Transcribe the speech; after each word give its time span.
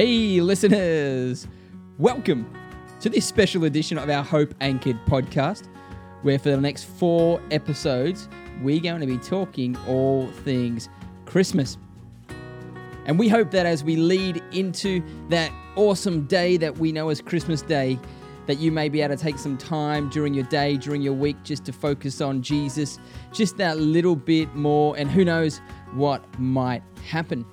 Hey, 0.00 0.40
listeners! 0.40 1.48
Welcome 1.98 2.48
to 3.00 3.08
this 3.08 3.26
special 3.26 3.64
edition 3.64 3.98
of 3.98 4.08
our 4.08 4.22
Hope 4.22 4.54
Anchored 4.60 4.96
podcast, 5.06 5.66
where 6.22 6.38
for 6.38 6.50
the 6.50 6.56
next 6.56 6.84
four 6.84 7.42
episodes, 7.50 8.28
we're 8.62 8.78
going 8.78 9.00
to 9.00 9.08
be 9.08 9.18
talking 9.18 9.76
all 9.88 10.28
things 10.44 10.88
Christmas. 11.24 11.78
And 13.06 13.18
we 13.18 13.28
hope 13.28 13.50
that 13.50 13.66
as 13.66 13.82
we 13.82 13.96
lead 13.96 14.40
into 14.52 15.02
that 15.30 15.50
awesome 15.74 16.26
day 16.26 16.56
that 16.58 16.78
we 16.78 16.92
know 16.92 17.08
as 17.08 17.20
Christmas 17.20 17.60
Day, 17.60 17.98
that 18.46 18.58
you 18.60 18.70
may 18.70 18.88
be 18.88 19.00
able 19.00 19.16
to 19.16 19.20
take 19.20 19.36
some 19.36 19.58
time 19.58 20.10
during 20.10 20.32
your 20.32 20.44
day, 20.44 20.76
during 20.76 21.02
your 21.02 21.14
week, 21.14 21.42
just 21.42 21.64
to 21.64 21.72
focus 21.72 22.20
on 22.20 22.40
Jesus, 22.40 23.00
just 23.32 23.56
that 23.56 23.78
little 23.78 24.14
bit 24.14 24.54
more, 24.54 24.96
and 24.96 25.10
who 25.10 25.24
knows 25.24 25.60
what 25.94 26.22
might 26.38 26.84
happen. 27.04 27.44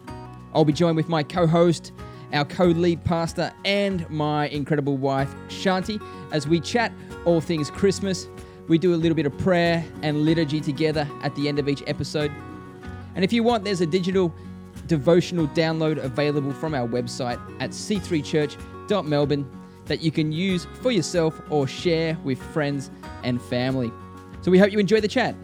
I'll 0.54 0.64
be 0.64 0.74
joined 0.74 0.96
with 0.96 1.10
my 1.10 1.24
co 1.24 1.48
host, 1.48 1.92
our 2.36 2.46
co 2.46 2.66
lead 2.66 3.04
pastor, 3.04 3.52
and 3.64 4.08
my 4.10 4.48
incredible 4.50 4.98
wife, 4.98 5.34
Shanti, 5.48 6.02
as 6.32 6.48
we 6.48 6.60
chat 6.60 6.92
all 7.26 7.42
things 7.42 7.72
Christmas. 7.72 8.28
We 8.68 8.78
do 8.78 8.94
a 8.94 8.98
little 8.98 9.16
bit 9.16 9.26
of 9.26 9.38
prayer 9.38 9.86
and 10.02 10.26
liturgy 10.26 10.60
together 10.60 11.08
at 11.24 11.36
the 11.36 11.48
end 11.48 11.60
of 11.60 11.70
each 11.70 11.84
episode. 11.88 12.32
And 13.16 13.24
if 13.24 13.32
you 13.32 13.44
want, 13.44 13.64
there's 13.64 13.82
a 13.82 13.86
digital 13.86 14.34
devotional 14.88 15.48
download 15.50 16.04
available 16.04 16.52
from 16.52 16.74
our 16.74 16.88
website 16.88 17.40
at 17.60 17.72
c3church.melbourne 17.72 19.50
that 19.86 20.02
you 20.02 20.12
can 20.12 20.32
use 20.32 20.68
for 20.82 20.92
yourself 20.92 21.40
or 21.50 21.68
share 21.68 22.18
with 22.24 22.42
friends 22.54 22.92
and 23.24 23.42
family. 23.42 23.92
So 24.42 24.52
we 24.52 24.60
hope 24.60 24.72
you 24.72 24.80
enjoy 24.80 25.00
the 25.00 25.08
chat. 25.08 25.36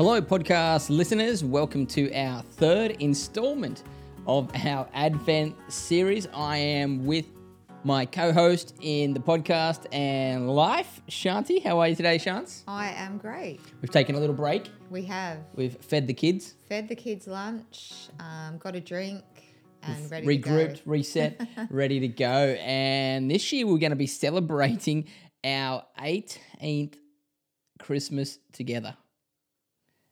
Hello, 0.00 0.18
podcast 0.18 0.88
listeners. 0.88 1.44
Welcome 1.44 1.84
to 1.88 2.10
our 2.14 2.40
third 2.40 2.92
installment 3.02 3.82
of 4.26 4.50
our 4.64 4.88
Advent 4.94 5.54
series. 5.70 6.26
I 6.32 6.56
am 6.56 7.04
with 7.04 7.26
my 7.84 8.06
co 8.06 8.32
host 8.32 8.74
in 8.80 9.12
the 9.12 9.20
podcast 9.20 9.84
and 9.92 10.48
life, 10.48 11.02
Shanti. 11.10 11.62
How 11.62 11.80
are 11.80 11.88
you 11.88 11.94
today, 11.94 12.16
Shants? 12.16 12.62
I 12.66 12.92
am 12.92 13.18
great. 13.18 13.60
We've 13.82 13.90
taken 13.90 14.14
a 14.14 14.18
little 14.18 14.34
break. 14.34 14.70
We 14.88 15.02
have 15.02 15.36
We've 15.54 15.76
fed 15.76 16.06
the 16.06 16.14
kids, 16.14 16.54
fed 16.66 16.88
the 16.88 16.96
kids 16.96 17.26
lunch, 17.26 18.08
um, 18.18 18.56
got 18.56 18.74
a 18.74 18.80
drink, 18.80 19.22
and 19.82 20.10
ready 20.10 20.26
regrouped, 20.26 20.76
to 20.76 20.84
go. 20.84 20.90
reset, 20.90 21.46
ready 21.70 22.00
to 22.00 22.08
go. 22.08 22.56
And 22.58 23.30
this 23.30 23.52
year 23.52 23.66
we're 23.66 23.76
going 23.76 23.90
to 23.90 23.96
be 23.96 24.06
celebrating 24.06 25.08
our 25.44 25.84
18th 26.00 26.94
Christmas 27.78 28.38
together 28.54 28.96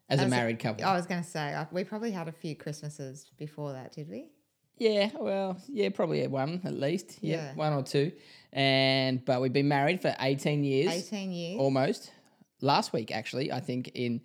as 0.09 0.19
a 0.21 0.23
As 0.23 0.27
a- 0.27 0.31
married 0.31 0.59
couple. 0.59 0.85
I 0.85 0.95
was 0.97 1.07
going 1.07 1.23
to 1.23 1.29
say, 1.29 1.53
uh, 1.55 1.67
we 1.71 1.85
probably 1.85 2.11
had 2.13 2.29
a 2.29 2.33
few 2.33 2.55
Christmases 2.57 3.31
before 3.37 3.73
that, 3.73 3.93
did 3.93 4.09
we? 4.09 4.31
Yeah, 4.79 5.11
well, 5.19 5.61
yeah, 5.69 5.89
probably 5.89 6.25
one 6.29 6.61
at 6.65 6.73
least. 6.75 7.19
Yeah, 7.21 7.37
Yeah. 7.37 7.55
one 7.55 7.73
or 7.73 7.83
two. 7.83 8.13
And 8.53 9.25
but 9.25 9.41
we've 9.41 9.53
been 9.53 9.69
married 9.69 10.01
for 10.01 10.15
18 10.21 10.63
years 10.65 10.91
18 11.13 11.33
years. 11.33 11.61
almost. 11.61 12.13
Last 12.61 12.93
week 12.93 13.11
actually, 13.11 13.53
I 13.53 13.61
think 13.61 13.91
in 13.95 14.21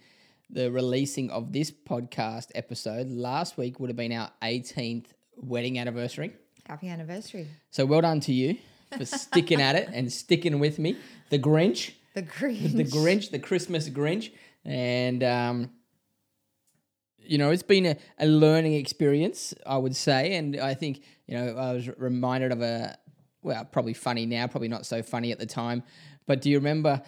the 0.50 0.72
releasing 0.72 1.32
of 1.32 1.52
this 1.52 1.72
podcast 1.72 2.50
episode, 2.54 3.10
last 3.10 3.58
week 3.58 3.80
would 3.80 3.90
have 3.90 3.98
been 3.98 4.12
our 4.14 4.30
18th 4.44 5.08
wedding 5.38 5.80
anniversary. 5.80 6.34
Happy 6.68 6.88
anniversary. 6.88 7.48
So 7.72 7.86
well 7.88 8.02
done 8.02 8.20
to 8.22 8.32
you 8.34 8.58
for 8.96 9.06
sticking 9.06 9.60
at 9.60 9.76
it 9.76 9.90
and 9.92 10.12
sticking 10.14 10.60
with 10.60 10.78
me. 10.78 10.98
The 11.32 11.40
Grinch, 11.40 11.94
The 12.14 12.22
Grinch. 12.22 12.74
the 12.78 12.84
Grinch, 12.86 13.32
the 13.32 13.40
Christmas 13.40 13.90
Grinch, 13.90 14.32
and 14.64 15.24
um, 15.24 15.72
you 17.26 17.38
know 17.38 17.52
it's 17.52 17.64
been 17.64 17.86
a, 17.86 17.98
a 18.20 18.28
learning 18.28 18.74
experience, 18.74 19.54
I 19.66 19.78
would 19.78 19.96
say, 19.96 20.36
and 20.36 20.60
I 20.60 20.74
think 20.74 21.04
you 21.28 21.38
know 21.38 21.56
I 21.58 21.74
was 21.74 21.90
reminded 21.98 22.52
of 22.52 22.62
a 22.62 22.98
well, 23.44 23.66
probably 23.66 23.94
funny 23.94 24.26
now, 24.26 24.48
probably 24.48 24.70
not 24.70 24.86
so 24.86 25.04
funny 25.04 25.32
at 25.32 25.40
the 25.40 25.46
time. 25.46 25.84
But 26.26 26.42
do 26.42 26.50
you 26.50 26.58
remember 26.58 27.02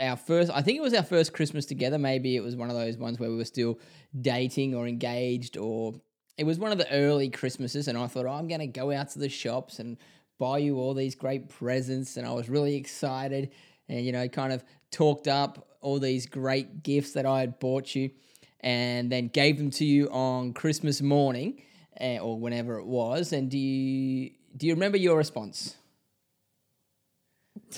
our 0.00 0.16
first? 0.16 0.50
I 0.52 0.62
think 0.62 0.78
it 0.78 0.82
was 0.82 0.94
our 0.94 1.04
first 1.04 1.32
Christmas 1.32 1.64
together. 1.64 1.98
Maybe 1.98 2.36
it 2.36 2.40
was 2.40 2.56
one 2.56 2.70
of 2.70 2.76
those 2.76 2.96
ones 2.96 3.18
where 3.20 3.30
we 3.30 3.36
were 3.36 3.44
still 3.44 3.78
dating 4.20 4.74
or 4.74 4.88
engaged, 4.88 5.56
or 5.56 5.94
it 6.36 6.44
was 6.44 6.58
one 6.58 6.72
of 6.72 6.78
the 6.78 6.90
early 6.92 7.30
Christmases. 7.30 7.86
And 7.86 7.96
I 7.96 8.08
thought, 8.08 8.26
oh, 8.26 8.32
I'm 8.32 8.48
going 8.48 8.60
to 8.60 8.66
go 8.66 8.90
out 8.90 9.10
to 9.10 9.20
the 9.20 9.28
shops 9.28 9.78
and 9.78 9.96
buy 10.38 10.58
you 10.58 10.78
all 10.78 10.94
these 10.94 11.14
great 11.14 11.48
presents. 11.48 12.16
And 12.16 12.26
I 12.26 12.32
was 12.32 12.48
really 12.48 12.74
excited 12.74 13.50
and, 13.88 14.04
you 14.04 14.10
know, 14.10 14.26
kind 14.28 14.52
of 14.52 14.64
talked 14.90 15.28
up 15.28 15.68
all 15.80 16.00
these 16.00 16.26
great 16.26 16.82
gifts 16.82 17.12
that 17.12 17.26
I 17.26 17.40
had 17.40 17.60
bought 17.60 17.94
you 17.94 18.10
and 18.60 19.10
then 19.10 19.28
gave 19.28 19.58
them 19.58 19.70
to 19.70 19.84
you 19.84 20.08
on 20.10 20.52
Christmas 20.52 21.00
morning 21.00 21.62
uh, 22.00 22.18
or 22.18 22.38
whenever 22.38 22.78
it 22.78 22.86
was. 22.86 23.32
And 23.32 23.50
do 23.50 23.58
you, 23.58 24.30
do 24.56 24.66
you 24.66 24.74
remember 24.74 24.98
your 24.98 25.16
response? 25.16 25.76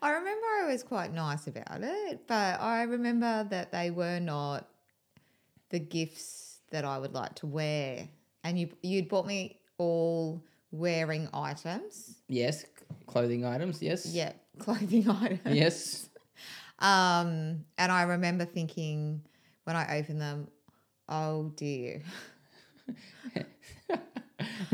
I 0.00 0.10
remember 0.12 0.46
I 0.62 0.66
was 0.66 0.82
quite 0.82 1.12
nice 1.12 1.46
about 1.48 1.82
it, 1.82 2.26
but 2.26 2.60
I 2.60 2.82
remember 2.82 3.46
that 3.50 3.72
they 3.72 3.90
were 3.90 4.20
not 4.20 4.68
the 5.70 5.80
gifts 5.80 6.58
that 6.70 6.84
I 6.84 6.98
would 6.98 7.14
like 7.14 7.34
to 7.36 7.46
wear. 7.46 8.08
And 8.44 8.58
you 8.58 8.68
you'd 8.82 9.08
bought 9.08 9.26
me 9.26 9.58
all 9.76 10.42
wearing 10.70 11.28
items. 11.32 12.16
Yes. 12.28 12.64
Clothing 13.06 13.44
items. 13.44 13.82
Yes. 13.82 14.06
Yeah, 14.06 14.32
clothing 14.58 15.08
items. 15.08 15.40
Yes. 15.56 16.08
Um, 16.78 17.64
and 17.76 17.92
I 17.92 18.02
remember 18.02 18.44
thinking 18.44 19.22
when 19.64 19.76
I 19.76 19.98
opened 19.98 20.20
them, 20.20 20.48
oh 21.08 21.52
dear. 21.56 22.02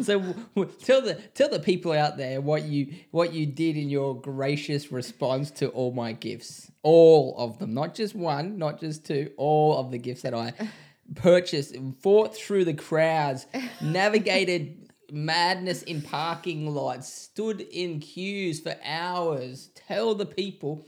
So 0.03 0.35
tell 0.83 1.01
the 1.01 1.15
tell 1.35 1.49
the 1.49 1.61
people 1.61 1.93
out 1.93 2.17
there 2.17 2.41
what 2.41 2.65
you 2.65 2.95
what 3.11 3.33
you 3.33 3.47
did 3.47 3.77
in 3.77 3.89
your 3.89 4.21
gracious 4.21 4.93
response 4.93 5.51
to 5.53 5.69
all 5.69 5.93
my 5.93 6.13
gifts, 6.13 6.71
all 6.83 7.35
of 7.39 7.59
them, 7.59 7.73
not 7.73 7.95
just 7.95 8.15
one, 8.15 8.59
not 8.59 8.81
just 8.81 9.07
two, 9.07 9.31
all 9.37 9.79
of 9.79 9.91
the 9.91 9.99
gifts 9.99 10.23
that 10.23 10.35
I 10.35 10.53
purchased, 11.15 11.77
fought 12.01 12.37
through 12.37 12.67
the 12.67 12.75
crowds, 12.75 13.47
navigated 13.81 14.91
madness 15.11 15.83
in 15.83 16.03
parking 16.03 16.75
lots, 16.75 17.11
stood 17.11 17.61
in 17.61 18.01
queues 18.01 18.61
for 18.61 18.77
hours. 18.85 19.71
Tell 19.75 20.15
the 20.15 20.27
people 20.27 20.85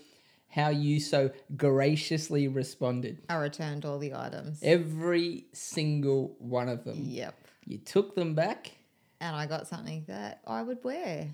how 0.57 0.71
you 0.71 0.99
so 0.99 1.31
graciously 1.55 2.49
responded. 2.49 3.19
I 3.29 3.37
returned 3.37 3.85
all 3.85 3.99
the 3.99 4.15
items. 4.15 4.59
Every 4.63 5.45
single 5.53 6.35
one 6.39 6.71
of 6.71 6.83
them. 6.85 6.97
Yep. 7.05 7.35
You 7.67 7.79
took 7.79 8.15
them 8.15 8.35
back. 8.35 8.73
And 9.21 9.37
I 9.37 9.45
got 9.45 9.69
something 9.69 10.05
that 10.09 10.41
I 10.47 10.63
would 10.63 10.83
wear. 10.83 11.29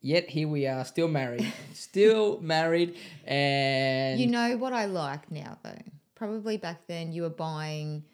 Yet 0.00 0.28
here 0.28 0.48
we 0.48 0.66
are, 0.66 0.84
still 0.84 1.06
married, 1.08 1.52
still 1.74 2.40
married, 2.40 2.96
and 3.24 4.20
You 4.20 4.26
know 4.26 4.56
what 4.56 4.72
I 4.72 4.84
like 4.86 5.30
now, 5.30 5.58
though? 5.62 5.78
Probably 6.14 6.56
back 6.56 6.86
then 6.86 7.12
you 7.12 7.22
were 7.22 7.28
buying 7.28 8.04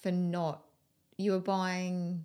for 0.00 0.10
not, 0.10 0.64
you 1.16 1.32
were 1.32 1.40
buying 1.40 2.24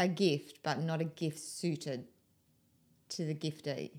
a 0.00 0.08
gift, 0.08 0.62
but 0.62 0.82
not 0.82 1.00
a 1.00 1.04
gift 1.04 1.38
suited 1.38 2.06
to 3.10 3.24
the 3.24 3.34
giftee. 3.34 3.90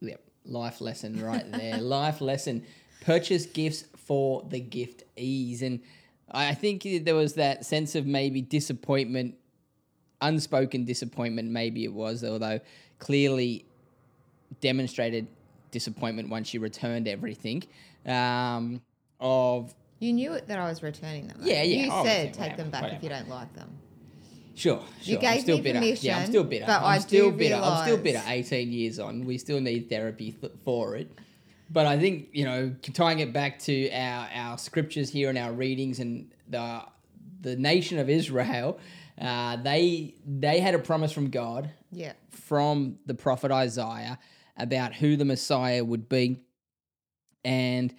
Yep, 0.00 0.20
life 0.44 0.80
lesson 0.80 1.22
right 1.22 1.50
there. 1.52 1.78
life 1.80 2.20
lesson. 2.20 2.64
Purchase 3.02 3.46
gifts 3.46 3.84
for 3.96 4.46
the 4.48 4.60
gift 4.60 5.04
ease, 5.16 5.62
and 5.62 5.80
I 6.30 6.54
think 6.54 6.86
there 7.04 7.14
was 7.14 7.34
that 7.34 7.64
sense 7.64 7.94
of 7.94 8.06
maybe 8.06 8.42
disappointment, 8.42 9.36
unspoken 10.20 10.84
disappointment. 10.84 11.50
Maybe 11.50 11.84
it 11.84 11.92
was, 11.92 12.22
although 12.24 12.60
clearly 12.98 13.64
demonstrated 14.60 15.26
disappointment 15.70 16.28
once 16.28 16.52
you 16.52 16.60
returned 16.60 17.08
everything. 17.08 17.62
Um, 18.04 18.82
of 19.18 19.74
You 19.98 20.12
knew 20.12 20.32
it 20.34 20.48
that 20.48 20.58
I 20.58 20.68
was 20.68 20.82
returning 20.82 21.28
them. 21.28 21.38
though. 21.40 21.46
Yeah, 21.46 21.62
yeah, 21.62 21.84
You 21.84 22.04
said 22.04 22.34
take 22.34 22.40
whatever, 22.40 22.62
them 22.62 22.70
back 22.70 22.92
if 22.92 23.02
you 23.02 23.08
don't 23.08 23.28
like 23.28 23.52
them. 23.54 23.70
Sure, 24.54 24.82
sure. 25.02 25.14
I'm 25.16 25.20
gave 25.20 25.40
still 25.42 25.56
me 25.56 25.62
bitter. 25.62 25.84
yeah, 25.84 26.18
I'm 26.18 26.26
still 26.26 26.44
bitter. 26.44 26.66
but 26.66 26.78
I'm 26.78 26.84
I 26.84 26.98
still 26.98 27.30
do 27.30 27.36
bitter. 27.36 27.54
I'm 27.56 27.84
still 27.86 27.96
bitter. 27.96 28.22
18 28.26 28.72
years 28.72 28.98
on. 28.98 29.24
We 29.24 29.38
still 29.38 29.60
need 29.60 29.88
therapy 29.88 30.32
th- 30.32 30.52
for 30.64 30.96
it. 30.96 31.10
But 31.70 31.86
I 31.86 31.98
think 31.98 32.28
you 32.32 32.44
know, 32.44 32.74
tying 32.82 33.20
it 33.20 33.32
back 33.32 33.58
to 33.60 33.90
our 33.92 34.28
our 34.34 34.58
scriptures 34.58 35.10
here 35.10 35.28
and 35.28 35.38
our 35.38 35.52
readings 35.52 36.00
and 36.00 36.32
the 36.48 36.82
the 37.40 37.56
nation 37.56 37.98
of 37.98 38.10
Israel, 38.10 38.78
uh, 39.20 39.56
they 39.56 40.14
they 40.26 40.60
had 40.60 40.74
a 40.74 40.78
promise 40.80 41.12
from 41.12 41.30
God 41.30 41.70
Yeah. 41.92 42.12
from 42.30 42.98
the 43.06 43.14
prophet 43.14 43.50
Isaiah 43.52 44.18
about 44.56 44.94
who 44.94 45.16
the 45.16 45.24
Messiah 45.24 45.82
would 45.84 46.08
be. 46.08 46.40
And 47.44 47.94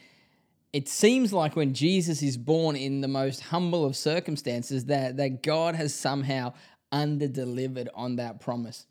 it 0.74 0.88
seems 0.88 1.34
like 1.34 1.56
when 1.56 1.74
Jesus 1.74 2.24
is 2.24 2.38
born 2.38 2.76
in 2.76 3.02
the 3.02 3.08
most 3.08 3.42
humble 3.42 3.86
of 3.86 3.96
circumstances, 3.96 4.86
that, 4.86 5.18
that 5.18 5.44
God 5.44 5.76
has 5.76 5.94
somehow 5.94 6.54
under 6.92 7.28
delivered 7.28 7.90
on 7.94 8.18
that 8.18 8.40
promise. 8.40 8.86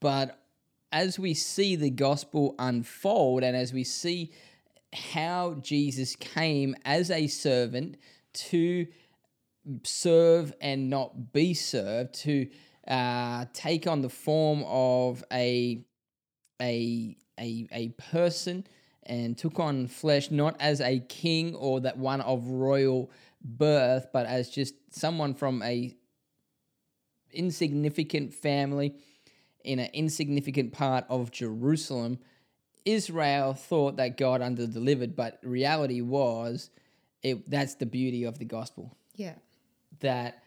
But 0.00 0.40
as 0.92 1.18
we 1.18 1.34
see 1.34 1.76
the 1.76 1.90
gospel 1.90 2.54
unfold 2.58 3.42
and 3.42 3.56
as 3.56 3.72
we 3.72 3.84
see 3.84 4.32
how 4.92 5.54
Jesus 5.60 6.16
came 6.16 6.74
as 6.84 7.10
a 7.10 7.26
servant 7.26 7.96
to 8.34 8.86
serve 9.82 10.52
and 10.60 10.88
not 10.88 11.32
be 11.32 11.52
served, 11.52 12.14
to 12.14 12.48
uh, 12.86 13.46
take 13.52 13.86
on 13.86 14.02
the 14.02 14.08
form 14.08 14.64
of 14.66 15.24
a 15.32 15.84
a 16.62 17.16
a 17.40 17.66
a 17.72 17.88
person 17.88 18.64
and 19.06 19.36
took 19.36 19.58
on 19.58 19.86
flesh 19.86 20.30
not 20.30 20.56
as 20.60 20.80
a 20.80 21.00
king 21.00 21.54
or 21.54 21.80
that 21.80 21.98
one 21.98 22.20
of 22.20 22.46
royal 22.46 23.10
birth, 23.42 24.08
but 24.12 24.26
as 24.26 24.50
just 24.50 24.74
someone 24.90 25.34
from 25.34 25.62
a 25.62 25.94
insignificant 27.32 28.32
family 28.32 28.94
in 29.64 29.78
an 29.78 29.90
insignificant 29.92 30.72
part 30.72 31.04
of 31.08 31.30
Jerusalem. 31.30 32.18
Israel 32.84 33.54
thought 33.54 33.96
that 33.96 34.18
God 34.18 34.42
under 34.42 34.66
delivered, 34.66 35.16
but 35.16 35.38
reality 35.42 36.02
was 36.02 36.70
it 37.22 37.50
that's 37.50 37.74
the 37.76 37.86
beauty 37.86 38.24
of 38.24 38.38
the 38.38 38.44
gospel. 38.44 38.96
Yeah. 39.16 39.34
That 40.00 40.42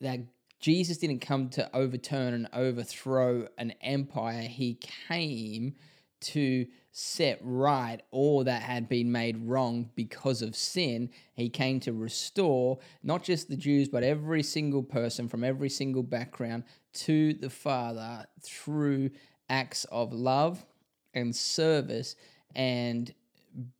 that 0.00 0.20
Jesus 0.58 0.96
didn't 0.96 1.20
come 1.20 1.50
to 1.50 1.74
overturn 1.76 2.32
and 2.32 2.48
overthrow 2.52 3.48
an 3.58 3.74
empire. 3.82 4.42
He 4.42 4.78
came 5.08 5.74
to 6.20 6.66
set 6.98 7.38
right 7.42 8.00
all 8.10 8.42
that 8.42 8.62
had 8.62 8.88
been 8.88 9.12
made 9.12 9.36
wrong 9.46 9.90
because 9.96 10.40
of 10.40 10.56
sin. 10.56 11.10
He 11.34 11.50
came 11.50 11.78
to 11.80 11.92
restore 11.92 12.78
not 13.02 13.22
just 13.22 13.50
the 13.50 13.56
Jews, 13.56 13.86
but 13.86 14.02
every 14.02 14.42
single 14.42 14.82
person 14.82 15.28
from 15.28 15.44
every 15.44 15.68
single 15.68 16.02
background 16.02 16.64
to 16.94 17.34
the 17.34 17.50
Father 17.50 18.24
through 18.40 19.10
acts 19.50 19.84
of 19.92 20.14
love 20.14 20.64
and 21.12 21.36
service 21.36 22.16
and 22.54 23.12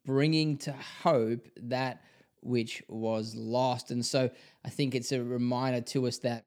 bringing 0.05 0.59
to 0.59 0.75
hope 1.03 1.49
that 1.57 2.03
which 2.43 2.83
was 2.87 3.35
lost. 3.35 3.91
And 3.91 4.05
so 4.05 4.29
I 4.63 4.69
think 4.69 4.95
it's 4.95 5.13
a 5.13 5.25
reminder 5.25 5.81
to 5.81 6.07
us 6.07 6.19
that 6.19 6.45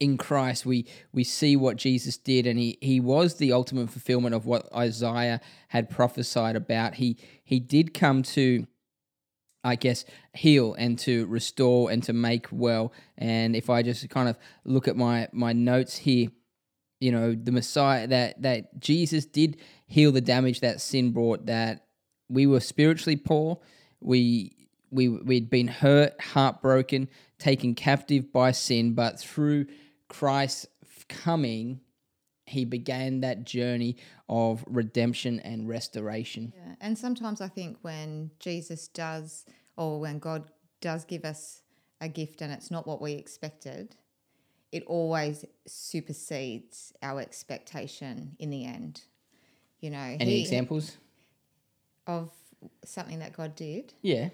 in 0.00 0.18
Christ 0.18 0.66
we 0.66 0.86
we 1.12 1.24
see 1.24 1.56
what 1.56 1.76
Jesus 1.76 2.16
did 2.16 2.46
and 2.46 2.58
he 2.58 2.78
he 2.80 3.00
was 3.00 3.36
the 3.36 3.52
ultimate 3.52 3.90
fulfillment 3.90 4.34
of 4.34 4.46
what 4.46 4.68
Isaiah 4.74 5.40
had 5.68 5.90
prophesied 5.90 6.56
about. 6.56 6.94
He 6.94 7.16
he 7.44 7.60
did 7.60 7.94
come 7.94 8.22
to 8.22 8.66
I 9.62 9.76
guess 9.76 10.04
heal 10.34 10.74
and 10.74 10.98
to 11.00 11.26
restore 11.26 11.90
and 11.90 12.02
to 12.02 12.12
make 12.12 12.48
well. 12.50 12.92
And 13.16 13.56
if 13.56 13.70
I 13.70 13.82
just 13.82 14.08
kind 14.10 14.28
of 14.28 14.36
look 14.64 14.88
at 14.88 14.96
my 14.96 15.28
my 15.32 15.52
notes 15.52 15.96
here 15.96 16.28
you 17.00 17.12
know 17.12 17.34
the 17.34 17.52
Messiah 17.52 18.06
that 18.06 18.42
that 18.42 18.80
Jesus 18.80 19.26
did 19.26 19.58
heal 19.86 20.10
the 20.12 20.20
damage 20.20 20.60
that 20.60 20.80
sin 20.80 21.12
brought 21.12 21.46
that 21.46 21.86
we 22.28 22.46
were 22.46 22.60
spiritually 22.60 23.16
poor. 23.16 23.60
We 24.00 24.68
we 24.90 25.08
we'd 25.08 25.50
been 25.50 25.68
hurt 25.68 26.20
heartbroken 26.20 27.08
taken 27.38 27.74
captive 27.74 28.32
by 28.32 28.52
sin 28.52 28.94
but 28.94 29.18
through 29.18 29.66
Christ's 30.18 30.68
coming, 31.08 31.80
he 32.46 32.64
began 32.64 33.20
that 33.22 33.44
journey 33.44 33.96
of 34.28 34.64
redemption 34.68 35.40
and 35.40 35.68
restoration. 35.68 36.52
Yeah. 36.54 36.74
And 36.80 36.96
sometimes 36.96 37.40
I 37.40 37.48
think 37.48 37.78
when 37.82 38.30
Jesus 38.38 38.86
does, 38.86 39.44
or 39.76 39.98
when 39.98 40.20
God 40.20 40.44
does 40.80 41.04
give 41.04 41.24
us 41.24 41.62
a 42.00 42.08
gift 42.08 42.42
and 42.42 42.52
it's 42.52 42.70
not 42.70 42.86
what 42.86 43.02
we 43.02 43.14
expected, 43.14 43.96
it 44.70 44.84
always 44.86 45.44
supersedes 45.66 46.92
our 47.02 47.20
expectation 47.20 48.36
in 48.38 48.50
the 48.50 48.64
end. 48.64 49.02
You 49.80 49.90
know, 49.90 49.98
any 49.98 50.36
he, 50.36 50.40
examples 50.42 50.96
of 52.06 52.30
something 52.84 53.18
that 53.18 53.32
God 53.32 53.56
did? 53.56 53.94
Yeah, 54.00 54.28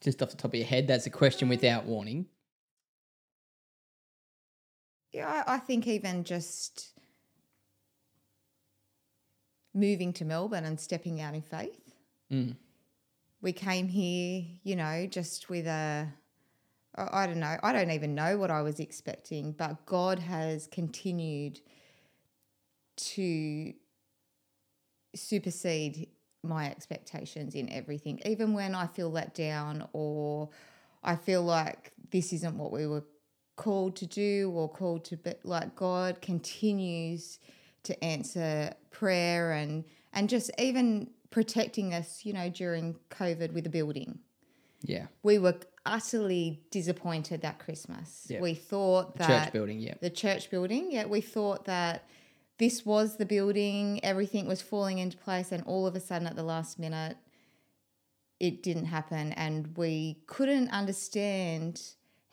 just 0.00 0.20
off 0.22 0.30
the 0.30 0.36
top 0.36 0.54
of 0.54 0.56
your 0.56 0.66
head, 0.66 0.88
that's 0.88 1.06
a 1.06 1.10
question 1.10 1.48
without 1.48 1.84
warning 1.84 2.26
yeah, 5.12 5.42
I, 5.46 5.58
think 5.58 5.86
even 5.86 6.24
just 6.24 6.92
moving 9.74 10.12
to 10.14 10.24
Melbourne 10.24 10.64
and 10.64 10.78
stepping 10.78 11.20
out 11.20 11.34
in 11.34 11.42
faith. 11.42 11.94
Mm. 12.32 12.56
We 13.42 13.52
came 13.52 13.88
here, 13.88 14.44
you 14.62 14.76
know, 14.76 15.06
just 15.06 15.48
with 15.48 15.66
a, 15.66 16.08
I 16.96 17.26
don't 17.26 17.40
know, 17.40 17.56
I 17.62 17.72
don't 17.72 17.90
even 17.90 18.14
know 18.14 18.36
what 18.38 18.50
I 18.50 18.62
was 18.62 18.78
expecting, 18.78 19.52
but 19.52 19.84
God 19.86 20.18
has 20.18 20.66
continued 20.66 21.60
to 22.96 23.72
supersede 25.14 26.08
my 26.42 26.70
expectations 26.70 27.54
in 27.54 27.68
everything. 27.70 28.20
Even 28.24 28.52
when 28.52 28.74
I 28.74 28.86
feel 28.86 29.10
let 29.10 29.34
down 29.34 29.88
or 29.92 30.50
I 31.02 31.16
feel 31.16 31.42
like 31.42 31.92
this 32.10 32.32
isn't 32.32 32.56
what 32.56 32.72
we 32.72 32.86
were 32.86 33.04
called 33.60 33.94
to 33.94 34.06
do 34.06 34.50
or 34.54 34.70
called 34.70 35.04
to 35.04 35.18
but 35.18 35.38
like 35.44 35.76
God 35.76 36.22
continues 36.22 37.38
to 37.82 37.92
answer 38.02 38.72
prayer 38.90 39.52
and 39.52 39.84
and 40.14 40.30
just 40.30 40.50
even 40.58 41.10
protecting 41.30 41.92
us, 41.92 42.24
you 42.24 42.32
know, 42.32 42.48
during 42.48 42.96
COVID 43.10 43.52
with 43.52 43.64
the 43.64 43.70
building. 43.70 44.18
Yeah. 44.82 45.08
We 45.22 45.38
were 45.38 45.56
utterly 45.84 46.62
disappointed 46.70 47.42
that 47.42 47.58
Christmas. 47.58 48.26
Yeah. 48.30 48.40
We 48.40 48.54
thought 48.54 49.16
that 49.16 49.28
the 49.28 49.34
church 49.34 49.52
building, 49.52 49.78
yeah. 49.78 49.94
The 50.00 50.10
church 50.10 50.50
building, 50.50 50.90
yeah, 50.90 51.04
we 51.04 51.20
thought 51.20 51.66
that 51.66 52.08
this 52.58 52.86
was 52.86 53.18
the 53.18 53.26
building, 53.26 54.00
everything 54.02 54.48
was 54.48 54.62
falling 54.62 54.98
into 54.98 55.18
place 55.18 55.52
and 55.52 55.62
all 55.64 55.86
of 55.86 55.94
a 55.94 56.00
sudden 56.00 56.26
at 56.26 56.34
the 56.34 56.42
last 56.42 56.78
minute 56.78 57.18
it 58.40 58.62
didn't 58.62 58.86
happen 58.86 59.32
and 59.34 59.76
we 59.76 60.16
couldn't 60.26 60.70
understand 60.70 61.82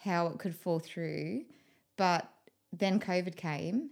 how 0.08 0.28
it 0.28 0.40
could 0.40 0.56
fall 0.56 0.80
through. 0.80 1.44
But 1.98 2.30
then 2.72 3.00
COVID 3.00 3.36
came, 3.36 3.90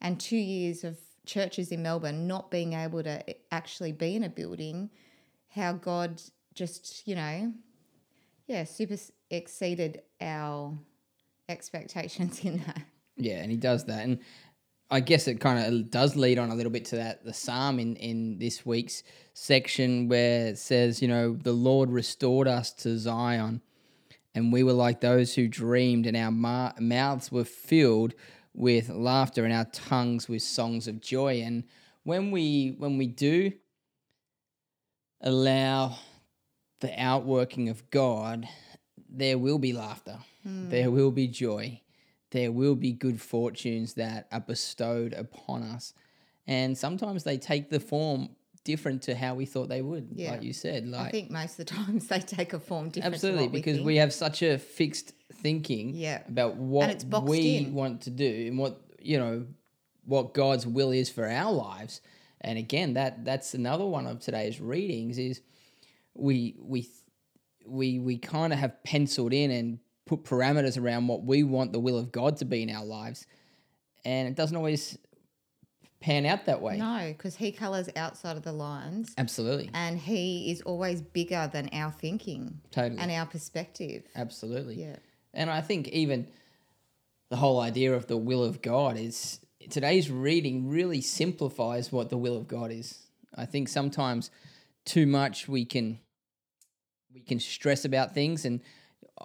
and 0.00 0.18
two 0.18 0.36
years 0.36 0.82
of 0.82 0.96
churches 1.26 1.70
in 1.70 1.82
Melbourne 1.82 2.26
not 2.26 2.50
being 2.50 2.72
able 2.72 3.02
to 3.02 3.22
actually 3.52 3.92
be 3.92 4.16
in 4.16 4.24
a 4.24 4.28
building, 4.28 4.90
how 5.48 5.72
God 5.72 6.22
just, 6.54 7.06
you 7.06 7.14
know, 7.14 7.52
yeah, 8.46 8.64
super 8.64 8.96
exceeded 9.30 10.02
our 10.20 10.76
expectations 11.48 12.40
in 12.44 12.58
that. 12.66 12.82
Yeah, 13.16 13.42
and 13.42 13.50
he 13.50 13.56
does 13.56 13.84
that. 13.86 14.04
And 14.04 14.20
I 14.90 15.00
guess 15.00 15.28
it 15.28 15.38
kind 15.38 15.58
of 15.58 15.90
does 15.90 16.16
lead 16.16 16.38
on 16.38 16.50
a 16.50 16.54
little 16.54 16.72
bit 16.72 16.86
to 16.86 16.96
that 16.96 17.24
the 17.24 17.34
psalm 17.34 17.78
in 17.78 17.96
in 17.96 18.38
this 18.38 18.64
week's 18.64 19.02
section 19.34 20.08
where 20.08 20.46
it 20.46 20.58
says, 20.58 21.02
you 21.02 21.08
know, 21.08 21.34
the 21.34 21.52
Lord 21.52 21.90
restored 21.90 22.48
us 22.48 22.72
to 22.74 22.96
Zion 22.96 23.60
and 24.38 24.52
we 24.52 24.62
were 24.62 24.72
like 24.72 25.00
those 25.00 25.34
who 25.34 25.48
dreamed, 25.48 26.06
and 26.06 26.16
our 26.16 26.30
ma- 26.30 26.72
mouths 26.78 27.32
were 27.32 27.44
filled 27.44 28.14
with 28.54 28.88
laughter 28.88 29.44
and 29.44 29.52
our 29.52 29.64
tongues 29.66 30.28
with 30.28 30.42
songs 30.42 30.86
of 30.86 31.00
joy. 31.00 31.42
And 31.42 31.64
when 32.04 32.30
we 32.30 32.76
when 32.78 32.98
we 32.98 33.08
do 33.08 33.52
allow 35.20 35.96
the 36.80 36.94
outworking 36.96 37.68
of 37.68 37.90
God, 37.90 38.48
there 39.08 39.38
will 39.38 39.58
be 39.58 39.72
laughter, 39.72 40.18
mm. 40.46 40.70
there 40.70 40.92
will 40.92 41.10
be 41.10 41.26
joy, 41.26 41.80
there 42.30 42.52
will 42.52 42.76
be 42.76 42.92
good 42.92 43.20
fortunes 43.20 43.94
that 43.94 44.28
are 44.30 44.40
bestowed 44.40 45.14
upon 45.14 45.64
us. 45.64 45.94
And 46.46 46.78
sometimes 46.78 47.24
they 47.24 47.38
take 47.38 47.70
the 47.70 47.80
form 47.80 48.30
different 48.64 49.02
to 49.02 49.14
how 49.14 49.34
we 49.34 49.46
thought 49.46 49.68
they 49.68 49.82
would. 49.82 50.08
Yeah. 50.14 50.32
Like 50.32 50.42
you 50.42 50.52
said, 50.52 50.86
like 50.86 51.08
I 51.08 51.10
think 51.10 51.30
most 51.30 51.58
of 51.58 51.66
the 51.66 51.74
times 51.74 52.08
they 52.08 52.20
take 52.20 52.52
a 52.52 52.60
form 52.60 52.90
different. 52.90 53.14
Absolutely, 53.14 53.48
because 53.48 53.78
we, 53.78 53.84
we, 53.84 53.96
have 53.96 54.12
such 54.12 54.42
a 54.42 54.58
fixed 54.58 55.12
thinking 55.34 55.94
yeah. 55.94 56.22
about 56.28 56.56
what 56.56 57.04
we 57.22 57.56
in. 57.56 57.74
want 57.74 58.02
to 58.02 58.10
do 58.10 58.46
and 58.48 58.58
what 58.58 58.80
you 59.00 59.18
know 59.18 59.46
what 60.04 60.34
God's 60.34 60.66
will 60.66 60.90
is 60.90 61.10
for 61.10 61.28
our 61.28 61.52
lives. 61.52 62.00
And 62.40 62.58
again, 62.58 62.94
that 62.94 63.24
that's 63.24 63.54
another 63.54 63.84
one 63.84 64.06
of 64.06 64.20
today's 64.20 64.60
readings 64.60 65.18
is 65.18 65.40
we 66.14 66.56
we 66.60 66.88
we 67.66 67.98
we 67.98 68.18
kind 68.18 68.52
of 68.52 68.58
have 68.58 68.82
penciled 68.84 69.32
in 69.32 69.50
and 69.50 69.78
put 70.06 70.24
parameters 70.24 70.80
around 70.80 71.06
what 71.06 71.22
we 71.22 71.42
want 71.42 71.72
the 71.72 71.78
will 71.78 71.98
of 71.98 72.10
God 72.10 72.38
to 72.38 72.44
be 72.44 72.62
in 72.62 72.70
our 72.70 72.84
lives. 72.84 73.26
And 74.04 74.28
it 74.28 74.34
doesn't 74.34 74.56
always 74.56 74.96
pan 76.00 76.26
out 76.26 76.46
that 76.46 76.60
way. 76.60 76.76
No, 76.76 77.12
because 77.16 77.36
he 77.36 77.52
colors 77.52 77.88
outside 77.96 78.36
of 78.36 78.42
the 78.42 78.52
lines. 78.52 79.12
Absolutely. 79.18 79.70
And 79.74 79.98
he 79.98 80.50
is 80.50 80.62
always 80.62 81.02
bigger 81.02 81.48
than 81.52 81.68
our 81.72 81.90
thinking. 81.90 82.60
Totally. 82.70 83.00
And 83.00 83.10
our 83.10 83.26
perspective. 83.26 84.04
Absolutely. 84.14 84.80
Yeah. 84.80 84.96
And 85.34 85.50
I 85.50 85.60
think 85.60 85.88
even 85.88 86.28
the 87.30 87.36
whole 87.36 87.60
idea 87.60 87.94
of 87.94 88.06
the 88.06 88.16
will 88.16 88.44
of 88.44 88.62
God 88.62 88.96
is 88.96 89.40
today's 89.70 90.10
reading 90.10 90.68
really 90.68 91.00
simplifies 91.00 91.92
what 91.92 92.10
the 92.10 92.16
will 92.16 92.36
of 92.36 92.48
God 92.48 92.70
is. 92.70 93.06
I 93.34 93.44
think 93.44 93.68
sometimes 93.68 94.30
too 94.84 95.06
much 95.06 95.48
we 95.48 95.64
can 95.64 95.98
we 97.12 97.20
can 97.20 97.40
stress 97.40 97.84
about 97.84 98.14
things 98.14 98.44
and 98.44 98.60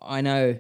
I 0.02 0.22
know 0.22 0.60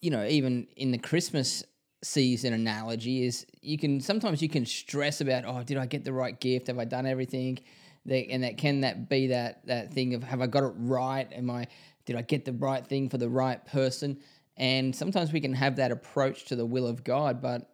you 0.00 0.10
know 0.10 0.24
even 0.24 0.68
in 0.76 0.92
the 0.92 0.98
Christmas 0.98 1.64
see 2.02 2.34
as 2.34 2.44
an 2.44 2.54
analogy 2.54 3.24
is 3.24 3.46
you 3.60 3.76
can 3.76 4.00
sometimes 4.00 4.40
you 4.40 4.48
can 4.48 4.64
stress 4.64 5.20
about 5.20 5.44
oh 5.46 5.62
did 5.62 5.76
I 5.76 5.86
get 5.86 6.04
the 6.04 6.12
right 6.12 6.38
gift? 6.38 6.68
Have 6.68 6.78
I 6.78 6.84
done 6.84 7.06
everything? 7.06 7.58
That, 8.06 8.30
and 8.30 8.42
that 8.44 8.56
can 8.56 8.80
that 8.80 9.08
be 9.08 9.28
that 9.28 9.66
that 9.66 9.92
thing 9.92 10.14
of 10.14 10.22
have 10.22 10.40
I 10.40 10.46
got 10.46 10.64
it 10.64 10.72
right? 10.76 11.28
Am 11.32 11.50
I 11.50 11.66
did 12.06 12.16
I 12.16 12.22
get 12.22 12.44
the 12.44 12.52
right 12.52 12.86
thing 12.86 13.08
for 13.08 13.18
the 13.18 13.28
right 13.28 13.64
person? 13.66 14.18
And 14.56 14.94
sometimes 14.94 15.32
we 15.32 15.40
can 15.40 15.54
have 15.54 15.76
that 15.76 15.90
approach 15.90 16.46
to 16.46 16.56
the 16.56 16.66
will 16.66 16.86
of 16.86 17.04
God 17.04 17.42
but 17.42 17.70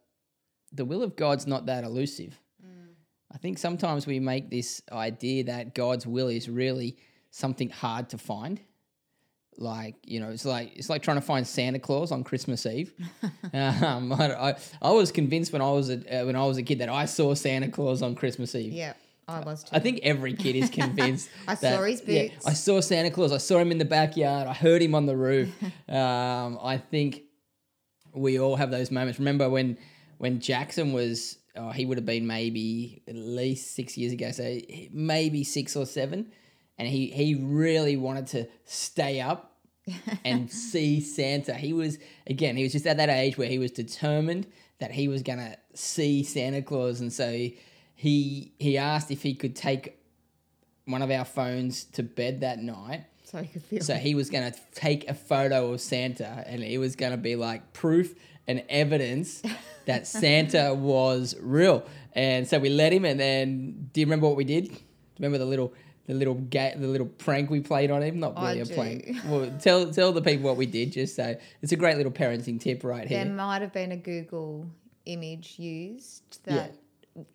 the 0.72 0.84
will 0.84 1.02
of 1.02 1.16
God's 1.16 1.46
not 1.46 1.66
that 1.66 1.84
elusive. 1.84 2.38
Mm. 2.64 2.88
I 3.32 3.38
think 3.38 3.58
sometimes 3.58 4.06
we 4.06 4.18
make 4.18 4.50
this 4.50 4.82
idea 4.90 5.44
that 5.44 5.74
God's 5.74 6.06
will 6.06 6.28
is 6.28 6.48
really 6.48 6.96
something 7.30 7.70
hard 7.70 8.08
to 8.10 8.18
find. 8.18 8.60
Like 9.58 9.94
you 10.04 10.20
know, 10.20 10.30
it's 10.30 10.44
like 10.44 10.76
it's 10.76 10.90
like 10.90 11.02
trying 11.02 11.16
to 11.16 11.22
find 11.22 11.46
Santa 11.46 11.78
Claus 11.78 12.12
on 12.12 12.24
Christmas 12.24 12.66
Eve. 12.66 12.92
um, 13.54 14.12
I, 14.18 14.50
I, 14.50 14.54
I 14.82 14.90
was 14.90 15.10
convinced 15.10 15.52
when 15.52 15.62
I 15.62 15.70
was 15.70 15.90
a 15.90 16.22
uh, 16.22 16.26
when 16.26 16.36
I 16.36 16.44
was 16.44 16.58
a 16.58 16.62
kid 16.62 16.80
that 16.80 16.88
I 16.88 17.06
saw 17.06 17.34
Santa 17.34 17.68
Claus 17.68 18.02
on 18.02 18.14
Christmas 18.14 18.54
Eve. 18.54 18.72
Yeah, 18.72 18.92
I 19.26 19.40
was 19.40 19.64
too. 19.64 19.70
I 19.72 19.78
think 19.78 20.00
every 20.02 20.34
kid 20.34 20.56
is 20.56 20.70
convinced. 20.82 21.30
I 21.48 21.54
that- 21.54 21.76
saw 21.76 21.82
his 21.84 22.02
yeah, 22.06 22.28
boots. 22.28 22.46
I 22.46 22.52
saw 22.52 22.80
Santa 22.80 23.10
Claus. 23.10 23.32
I 23.32 23.38
saw 23.38 23.58
him 23.58 23.70
in 23.72 23.78
the 23.78 23.84
backyard. 23.86 24.46
I 24.46 24.52
heard 24.52 24.82
him 24.82 24.94
on 24.94 25.06
the 25.06 25.16
roof. 25.16 25.54
um, 25.88 26.58
I 26.62 26.76
think 26.78 27.22
we 28.14 28.38
all 28.38 28.56
have 28.56 28.70
those 28.70 28.90
moments. 28.90 29.18
Remember 29.18 29.48
when 29.48 29.78
when 30.18 30.40
Jackson 30.40 30.92
was? 30.92 31.38
Oh, 31.58 31.70
he 31.70 31.86
would 31.86 31.96
have 31.96 32.04
been 32.04 32.26
maybe 32.26 33.02
at 33.08 33.14
least 33.14 33.74
six 33.74 33.96
years 33.96 34.12
ago. 34.12 34.30
So 34.30 34.58
maybe 34.92 35.42
six 35.42 35.74
or 35.74 35.86
seven, 35.86 36.30
and 36.78 36.88
he 36.88 37.08
he 37.08 37.34
really 37.34 37.96
wanted 37.96 38.26
to 38.28 38.46
stay 38.64 39.20
up 39.20 39.52
and 40.24 40.50
see 40.70 41.00
Santa. 41.00 41.54
He 41.54 41.72
was 41.72 41.98
again, 42.26 42.56
he 42.56 42.62
was 42.62 42.72
just 42.72 42.86
at 42.86 42.96
that 42.96 43.08
age 43.08 43.38
where 43.38 43.48
he 43.48 43.58
was 43.58 43.70
determined 43.70 44.46
that 44.78 44.92
he 44.92 45.08
was 45.08 45.22
gonna 45.22 45.56
see 45.74 46.22
Santa 46.22 46.62
Claus, 46.62 47.00
and 47.00 47.12
so 47.12 47.48
he 47.94 48.52
he 48.58 48.78
asked 48.78 49.10
if 49.10 49.22
he 49.22 49.34
could 49.34 49.56
take 49.56 49.98
one 50.84 51.02
of 51.02 51.10
our 51.10 51.24
phones 51.24 51.84
to 51.84 52.02
bed 52.02 52.40
that 52.42 52.58
night. 52.60 53.04
so 53.24 53.40
you 53.40 53.48
could 53.48 53.62
feel. 53.62 53.80
So 53.80 53.94
he 53.94 54.14
was 54.14 54.30
gonna 54.30 54.54
take 54.74 55.08
a 55.08 55.14
photo 55.14 55.72
of 55.72 55.80
Santa, 55.80 56.44
and 56.46 56.62
it 56.62 56.78
was 56.78 56.94
gonna 56.96 57.16
be 57.16 57.36
like 57.36 57.72
proof 57.72 58.14
and 58.46 58.62
evidence 58.68 59.42
that 59.86 60.06
Santa 60.06 60.74
was 60.74 61.34
real. 61.40 61.84
And 62.12 62.46
so 62.46 62.58
we 62.58 62.68
let 62.68 62.92
him, 62.92 63.04
and 63.04 63.18
then 63.18 63.90
do 63.92 64.00
you 64.00 64.06
remember 64.06 64.26
what 64.26 64.36
we 64.36 64.44
did? 64.44 64.76
Remember 65.18 65.38
the 65.38 65.46
little 65.46 65.72
the 66.06 66.14
little 66.14 66.34
ga- 66.34 66.74
the 66.76 66.86
little 66.86 67.06
prank 67.06 67.50
we 67.50 67.60
played 67.60 67.90
on 67.90 68.02
him? 68.02 68.20
Not 68.20 68.36
really 68.40 68.60
a 68.60 68.64
do. 68.64 68.74
prank. 68.74 69.16
Well, 69.26 69.50
tell 69.60 69.90
tell 69.92 70.12
the 70.12 70.22
people 70.22 70.44
what 70.44 70.56
we 70.56 70.66
did. 70.66 70.92
Just 70.92 71.16
so 71.16 71.36
it's 71.62 71.72
a 71.72 71.76
great 71.76 71.96
little 71.96 72.12
parenting 72.12 72.60
tip 72.60 72.84
right 72.84 73.06
here. 73.06 73.24
there 73.24 73.32
might 73.32 73.62
have 73.62 73.72
been 73.72 73.92
a 73.92 73.96
Google 73.96 74.66
image 75.04 75.58
used 75.58 76.44
that 76.44 76.74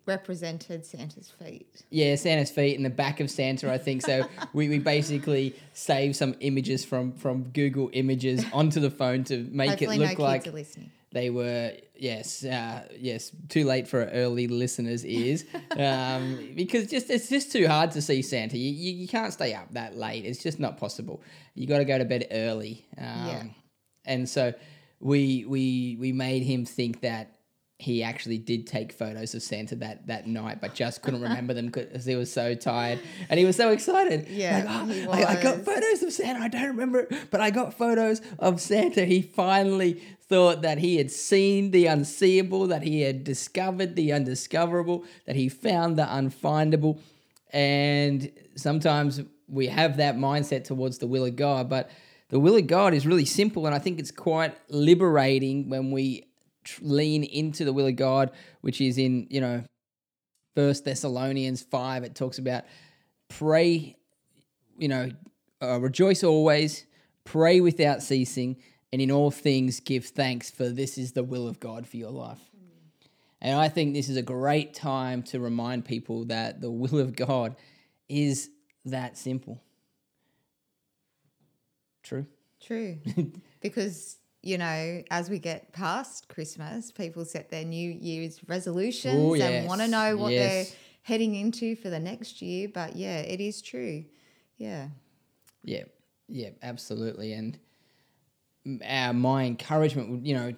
represented 0.06 0.84
Santa's 0.86 1.30
feet. 1.30 1.82
Yeah, 1.90 2.14
Santa's 2.16 2.50
feet 2.50 2.76
in 2.76 2.82
the 2.82 2.90
back 2.90 3.20
of 3.20 3.30
Santa, 3.30 3.70
I 3.70 3.78
think. 3.78 4.02
So 4.02 4.28
we, 4.52 4.68
we 4.68 4.78
basically 4.78 5.54
saved 5.72 6.16
some 6.16 6.34
images 6.40 6.84
from 6.84 7.12
from 7.12 7.44
Google 7.44 7.90
Images 7.92 8.44
onto 8.52 8.80
the 8.80 8.90
phone 8.90 9.24
to 9.24 9.48
make 9.50 9.70
Hopefully, 9.70 9.96
it 9.96 9.98
no 9.98 10.04
look 10.04 10.10
kids 10.10 10.20
like 10.20 10.46
are 10.46 10.52
listening. 10.52 10.90
They 11.12 11.30
were 11.30 11.72
yes 11.96 12.44
uh, 12.44 12.86
yes 12.98 13.30
too 13.48 13.64
late 13.64 13.86
for 13.86 14.04
early 14.06 14.48
listeners' 14.48 15.04
ears 15.04 15.44
um, 15.76 16.52
because 16.56 16.88
just 16.88 17.10
it's 17.10 17.28
just 17.28 17.52
too 17.52 17.66
hard 17.68 17.90
to 17.92 18.02
see 18.02 18.22
Santa. 18.22 18.56
You, 18.58 18.70
you, 18.72 18.92
you 19.02 19.08
can't 19.08 19.32
stay 19.32 19.54
up 19.54 19.72
that 19.72 19.96
late. 19.96 20.24
It's 20.24 20.42
just 20.42 20.58
not 20.58 20.78
possible. 20.78 21.22
You 21.54 21.66
got 21.66 21.78
to 21.78 21.84
go 21.84 21.98
to 21.98 22.04
bed 22.04 22.26
early. 22.30 22.86
Um, 22.98 23.26
Yeah. 23.26 23.42
And 24.04 24.28
so 24.28 24.52
we 25.00 25.44
we 25.46 25.96
we 26.00 26.12
made 26.12 26.42
him 26.42 26.64
think 26.64 27.02
that 27.02 27.36
he 27.78 28.04
actually 28.04 28.38
did 28.38 28.64
take 28.68 28.92
photos 28.92 29.34
of 29.34 29.42
Santa 29.42 29.74
that 29.76 30.06
that 30.06 30.26
night, 30.26 30.60
but 30.60 30.72
just 30.74 31.02
couldn't 31.02 31.20
remember 31.28 31.52
them 31.52 31.66
because 31.66 32.04
he 32.04 32.14
was 32.14 32.32
so 32.32 32.54
tired 32.54 33.00
and 33.28 33.38
he 33.40 33.44
was 33.44 33.56
so 33.56 33.70
excited. 33.70 34.28
Yeah, 34.28 34.62
Like, 34.82 35.08
"Oh, 35.08 35.12
I, 35.12 35.38
I 35.38 35.42
got 35.42 35.64
photos 35.64 36.02
of 36.02 36.12
Santa. 36.12 36.40
I 36.40 36.48
don't 36.48 36.68
remember 36.68 37.00
it, 37.00 37.30
but 37.30 37.40
I 37.40 37.50
got 37.50 37.74
photos 37.74 38.20
of 38.38 38.60
Santa. 38.60 39.04
He 39.04 39.22
finally 39.22 40.00
thought 40.32 40.62
that 40.62 40.78
he 40.78 40.96
had 40.96 41.10
seen 41.10 41.72
the 41.72 41.84
unseeable, 41.84 42.66
that 42.68 42.82
he 42.82 43.02
had 43.02 43.22
discovered 43.22 43.96
the 43.96 44.14
undiscoverable, 44.14 45.04
that 45.26 45.36
he 45.36 45.46
found 45.50 45.98
the 45.98 46.04
unfindable. 46.04 46.98
And 47.52 48.32
sometimes 48.54 49.20
we 49.46 49.66
have 49.66 49.98
that 49.98 50.16
mindset 50.16 50.64
towards 50.64 50.96
the 50.96 51.06
will 51.06 51.26
of 51.26 51.36
God, 51.36 51.68
but 51.68 51.90
the 52.30 52.40
will 52.40 52.56
of 52.56 52.66
God 52.66 52.94
is 52.94 53.06
really 53.06 53.26
simple. 53.26 53.66
And 53.66 53.74
I 53.74 53.78
think 53.78 53.98
it's 53.98 54.10
quite 54.10 54.56
liberating 54.70 55.68
when 55.68 55.90
we 55.90 56.24
lean 56.80 57.24
into 57.24 57.66
the 57.66 57.72
will 57.74 57.86
of 57.86 57.96
God, 57.96 58.30
which 58.62 58.80
is 58.80 58.96
in, 58.96 59.26
you 59.28 59.42
know, 59.42 59.62
First 60.54 60.86
Thessalonians 60.86 61.60
5. 61.60 62.04
It 62.04 62.14
talks 62.14 62.38
about 62.38 62.64
pray, 63.28 63.98
you 64.78 64.88
know, 64.88 65.10
uh, 65.60 65.78
rejoice 65.78 66.24
always, 66.24 66.86
pray 67.24 67.60
without 67.60 68.02
ceasing, 68.02 68.56
and 68.92 69.00
in 69.00 69.10
all 69.10 69.30
things 69.30 69.80
give 69.80 70.06
thanks, 70.06 70.50
for 70.50 70.68
this 70.68 70.98
is 70.98 71.12
the 71.12 71.22
will 71.22 71.48
of 71.48 71.58
God 71.58 71.86
for 71.86 71.96
your 71.96 72.10
life. 72.10 72.40
And 73.40 73.58
I 73.58 73.68
think 73.68 73.92
this 73.92 74.08
is 74.08 74.16
a 74.16 74.22
great 74.22 74.72
time 74.72 75.22
to 75.24 75.40
remind 75.40 75.84
people 75.84 76.26
that 76.26 76.60
the 76.60 76.70
will 76.70 76.98
of 77.00 77.16
God 77.16 77.56
is 78.08 78.50
that 78.84 79.18
simple. 79.18 79.60
True. 82.04 82.26
True. 82.60 82.98
because, 83.60 84.18
you 84.42 84.58
know, 84.58 85.02
as 85.10 85.28
we 85.28 85.38
get 85.38 85.72
past 85.72 86.28
Christmas, 86.28 86.92
people 86.92 87.24
set 87.24 87.50
their 87.50 87.64
New 87.64 87.90
Year's 87.90 88.40
resolutions 88.46 89.16
Ooh, 89.16 89.34
and 89.34 89.66
want 89.66 89.80
to 89.80 89.88
know 89.88 90.16
what 90.16 90.32
yes. 90.32 90.68
they're 90.68 90.78
heading 91.02 91.34
into 91.34 91.74
for 91.74 91.90
the 91.90 91.98
next 91.98 92.42
year. 92.42 92.68
But 92.72 92.94
yeah, 92.94 93.18
it 93.18 93.40
is 93.40 93.60
true. 93.60 94.04
Yeah. 94.56 94.88
Yeah, 95.64 95.84
yeah, 96.28 96.50
absolutely. 96.62 97.32
And 97.32 97.58
our, 98.66 99.10
uh, 99.10 99.12
my 99.12 99.44
encouragement 99.44 100.10
would, 100.10 100.26
you 100.26 100.34
know, 100.34 100.54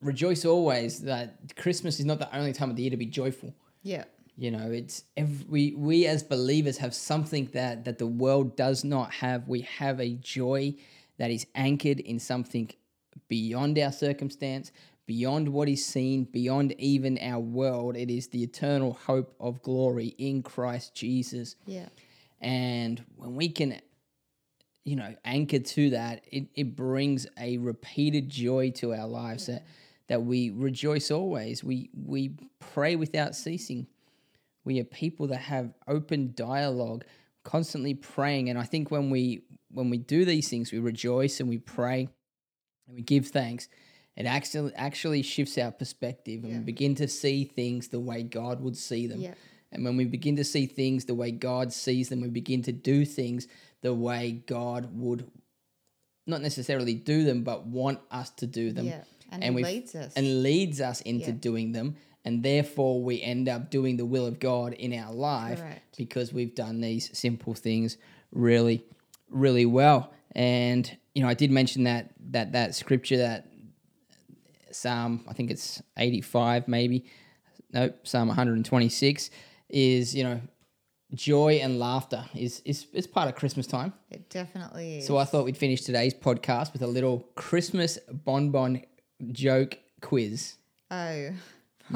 rejoice 0.00 0.44
always 0.44 1.00
that 1.02 1.56
Christmas 1.56 1.98
is 1.98 2.06
not 2.06 2.18
the 2.18 2.34
only 2.36 2.52
time 2.52 2.70
of 2.70 2.76
the 2.76 2.82
year 2.82 2.90
to 2.90 2.96
be 2.96 3.06
joyful. 3.06 3.54
Yeah. 3.82 4.04
You 4.36 4.52
know, 4.52 4.70
it's 4.70 5.02
every, 5.16 5.44
we, 5.48 5.74
we 5.74 6.06
as 6.06 6.22
believers 6.22 6.78
have 6.78 6.94
something 6.94 7.46
that, 7.54 7.84
that 7.84 7.98
the 7.98 8.06
world 8.06 8.56
does 8.56 8.84
not 8.84 9.12
have. 9.14 9.48
We 9.48 9.62
have 9.62 10.00
a 10.00 10.10
joy 10.10 10.74
that 11.18 11.30
is 11.32 11.46
anchored 11.56 11.98
in 11.98 12.20
something 12.20 12.70
beyond 13.26 13.78
our 13.80 13.90
circumstance, 13.90 14.70
beyond 15.06 15.48
what 15.48 15.68
is 15.68 15.84
seen, 15.84 16.24
beyond 16.24 16.72
even 16.78 17.18
our 17.20 17.40
world. 17.40 17.96
It 17.96 18.10
is 18.10 18.28
the 18.28 18.44
eternal 18.44 18.92
hope 18.92 19.34
of 19.40 19.60
glory 19.62 20.14
in 20.18 20.44
Christ 20.44 20.94
Jesus. 20.94 21.56
Yeah. 21.66 21.88
And 22.40 23.04
when 23.16 23.34
we 23.34 23.48
can, 23.48 23.80
you 24.88 24.96
know, 24.96 25.14
anchor 25.24 25.58
to 25.58 25.90
that, 25.90 26.24
it, 26.32 26.46
it 26.54 26.74
brings 26.74 27.26
a 27.38 27.58
repeated 27.58 28.30
joy 28.30 28.70
to 28.76 28.94
our 28.94 29.06
lives 29.06 29.46
that, 29.46 29.66
that 30.08 30.22
we 30.22 30.48
rejoice 30.50 31.10
always. 31.10 31.62
We, 31.62 31.90
we 31.94 32.32
pray 32.58 32.96
without 32.96 33.34
ceasing. 33.34 33.86
We 34.64 34.80
are 34.80 34.84
people 34.84 35.26
that 35.28 35.40
have 35.40 35.74
open 35.86 36.32
dialogue, 36.34 37.04
constantly 37.44 37.92
praying. 37.92 38.48
And 38.48 38.58
I 38.58 38.64
think 38.64 38.90
when 38.90 39.10
we 39.10 39.42
when 39.70 39.90
we 39.90 39.98
do 39.98 40.24
these 40.24 40.48
things, 40.48 40.72
we 40.72 40.78
rejoice 40.78 41.40
and 41.40 41.48
we 41.50 41.58
pray 41.58 42.08
and 42.86 42.96
we 42.96 43.02
give 43.02 43.26
thanks. 43.28 43.68
It 44.16 44.24
actually 44.24 44.74
actually 44.74 45.22
shifts 45.22 45.58
our 45.58 45.70
perspective, 45.70 46.44
and 46.44 46.52
Yeah. 46.52 46.58
we 46.60 46.64
begin 46.64 46.94
to 46.96 47.08
see 47.08 47.44
things 47.44 47.88
the 47.88 48.00
way 48.00 48.22
God 48.22 48.60
would 48.62 48.76
see 48.76 49.06
them. 49.06 49.20
Yeah. 49.20 49.34
And 49.72 49.84
when 49.84 49.96
we 49.96 50.04
begin 50.04 50.36
to 50.36 50.44
see 50.44 50.66
things 50.66 51.04
the 51.04 51.14
way 51.14 51.30
God 51.30 51.72
sees 51.72 52.08
them, 52.08 52.20
we 52.20 52.28
begin 52.28 52.62
to 52.62 52.72
do 52.72 53.04
things 53.04 53.46
the 53.82 53.94
way 53.94 54.42
God 54.46 54.88
would 54.98 55.30
not 56.26 56.42
necessarily 56.42 56.94
do 56.94 57.24
them, 57.24 57.42
but 57.42 57.66
want 57.66 58.00
us 58.10 58.30
to 58.30 58.46
do 58.46 58.72
them. 58.72 58.86
Yeah. 58.86 59.04
And, 59.30 59.44
And 59.44 59.56
leads 59.56 59.94
us. 59.94 60.14
And 60.14 60.42
leads 60.42 60.80
us 60.80 61.00
into 61.02 61.26
Yeah. 61.30 61.36
doing 61.40 61.72
them. 61.72 61.96
And 62.24 62.42
therefore, 62.42 63.02
we 63.02 63.22
end 63.22 63.48
up 63.48 63.70
doing 63.70 63.96
the 63.96 64.04
will 64.04 64.26
of 64.26 64.38
God 64.38 64.72
in 64.74 64.92
our 64.92 65.12
life 65.14 65.60
Correct. 65.60 65.96
because 65.96 66.32
we've 66.32 66.54
done 66.54 66.80
these 66.80 67.16
simple 67.16 67.54
things 67.54 67.96
really, 68.32 68.84
really 69.30 69.64
well. 69.66 70.12
And, 70.32 70.90
you 71.14 71.22
know, 71.22 71.28
I 71.28 71.34
did 71.34 71.50
mention 71.50 71.84
that 71.84 72.12
that 72.30 72.52
that 72.52 72.74
scripture 72.74 73.16
that 73.18 73.46
Psalm, 74.70 75.24
I 75.28 75.32
think 75.32 75.50
it's 75.50 75.82
85 75.96 76.68
maybe. 76.68 77.04
Nope, 77.72 78.06
Psalm 78.06 78.28
126 78.28 79.30
is, 79.68 80.14
you 80.14 80.24
know, 80.24 80.40
joy 81.14 81.54
and 81.62 81.78
laughter 81.78 82.24
is 82.34 82.60
is, 82.64 82.86
is 82.92 83.06
part 83.06 83.28
of 83.28 83.34
Christmas 83.34 83.66
time. 83.66 83.92
it 84.10 84.28
definitely 84.28 84.98
is. 84.98 85.06
So 85.06 85.16
I 85.16 85.24
thought 85.24 85.44
we'd 85.44 85.56
finish 85.56 85.82
today's 85.82 86.14
podcast 86.14 86.72
with 86.72 86.82
a 86.82 86.86
little 86.86 87.20
Christmas 87.34 87.98
bonbon 88.10 88.82
joke 89.32 89.78
quiz. 90.00 90.56
oh, 90.90 91.30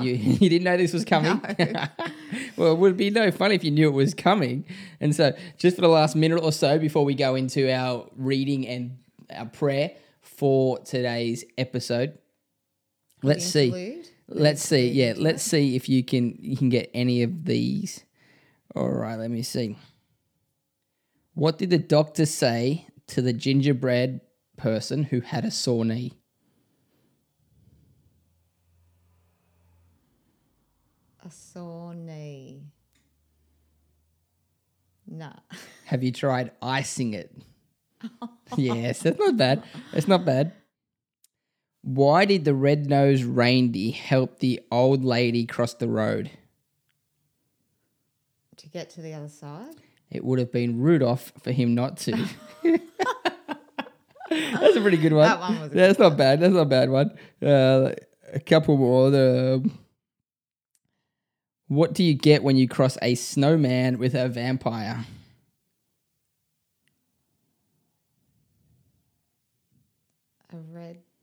You, 0.00 0.14
you 0.14 0.48
didn't 0.48 0.64
know 0.64 0.76
this 0.78 0.94
was 0.94 1.04
coming? 1.04 1.40
well, 2.56 2.72
it 2.72 2.78
would 2.78 2.96
be 2.96 3.10
no 3.10 3.30
fun 3.30 3.52
if 3.52 3.62
you 3.62 3.70
knew 3.70 3.88
it 3.88 3.92
was 3.92 4.14
coming. 4.14 4.64
And 5.00 5.14
so, 5.14 5.34
just 5.58 5.76
for 5.76 5.82
the 5.82 5.88
last 5.88 6.16
minute 6.16 6.42
or 6.42 6.50
so 6.52 6.78
before 6.78 7.04
we 7.04 7.14
go 7.14 7.34
into 7.34 7.70
our 7.70 8.08
reading 8.16 8.66
and 8.66 8.98
our 9.34 9.46
prayer 9.46 9.92
for 10.22 10.78
today's 10.78 11.44
episode, 11.58 12.18
Let's 13.22 13.44
see. 13.46 14.02
Let's 14.28 14.62
see. 14.62 14.88
Yeah, 14.88 15.14
let's 15.16 15.42
see 15.42 15.76
if 15.76 15.88
you 15.88 16.02
can 16.04 16.36
you 16.40 16.56
can 16.56 16.68
get 16.68 16.90
any 16.94 17.22
of 17.22 17.44
these. 17.44 18.04
All 18.74 18.88
right, 18.88 19.16
let 19.16 19.30
me 19.30 19.42
see. 19.42 19.76
What 21.34 21.58
did 21.58 21.70
the 21.70 21.78
doctor 21.78 22.26
say 22.26 22.86
to 23.08 23.22
the 23.22 23.32
gingerbread 23.32 24.20
person 24.56 25.04
who 25.04 25.20
had 25.20 25.44
a 25.44 25.50
sore 25.50 25.84
knee? 25.84 26.12
A 31.24 31.30
sore 31.30 31.94
knee. 31.94 32.64
Nah. 35.06 35.32
Have 35.86 36.02
you 36.02 36.12
tried 36.12 36.52
icing 36.62 37.14
it? 37.14 37.34
yes, 38.56 39.00
that's 39.00 39.18
not 39.18 39.36
bad. 39.36 39.62
It's 39.92 40.08
not 40.08 40.24
bad. 40.24 40.52
Why 41.82 42.24
did 42.24 42.44
the 42.44 42.54
red-nosed 42.54 43.24
reindeer 43.24 43.92
help 43.92 44.38
the 44.38 44.60
old 44.70 45.04
lady 45.04 45.46
cross 45.46 45.74
the 45.74 45.88
road? 45.88 46.30
to 48.62 48.68
get 48.68 48.90
to 48.90 49.02
the 49.02 49.12
other 49.12 49.28
side? 49.28 49.74
It 50.10 50.24
would 50.24 50.38
have 50.38 50.52
been 50.52 50.80
Rudolph 50.80 51.32
for 51.42 51.50
him 51.52 51.74
not 51.74 51.96
to. 51.98 52.12
That's 54.30 54.76
a 54.76 54.80
pretty 54.80 54.96
good 54.98 55.12
one. 55.12 55.26
That 55.28 55.40
one 55.40 55.60
was 55.60 55.72
a 55.72 55.74
That's 55.74 55.98
not 55.98 56.16
bad. 56.16 56.40
That's 56.40 56.54
not 56.54 56.60
a 56.62 56.66
bad 56.66 56.90
one. 56.90 57.10
Uh, 57.42 57.92
a 58.32 58.40
couple 58.40 58.76
more. 58.76 59.10
The 59.10 59.68
what 61.68 61.92
do 61.92 62.04
you 62.04 62.14
get 62.14 62.42
when 62.42 62.56
you 62.56 62.68
cross 62.68 62.96
a 63.02 63.14
snowman 63.14 63.98
with 63.98 64.14
a 64.14 64.28
vampire? 64.28 65.06
A 70.52 70.56